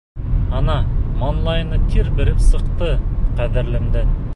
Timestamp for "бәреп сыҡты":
2.21-2.91